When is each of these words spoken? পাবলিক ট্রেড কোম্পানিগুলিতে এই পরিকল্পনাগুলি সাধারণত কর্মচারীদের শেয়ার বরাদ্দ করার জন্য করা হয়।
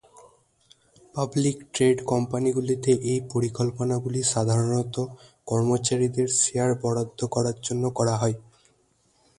পাবলিক 1.15 1.57
ট্রেড 1.73 1.97
কোম্পানিগুলিতে 2.11 2.91
এই 3.11 3.19
পরিকল্পনাগুলি 3.33 4.21
সাধারণত 4.33 4.95
কর্মচারীদের 5.47 6.27
শেয়ার 6.41 6.71
বরাদ্দ 6.81 7.19
করার 7.35 7.57
জন্য 7.63 7.83
করা 7.97 8.15
হয়। 8.21 8.35